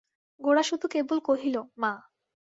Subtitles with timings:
[0.39, 1.91] গোরা শুধু কেবল কহিল, মা!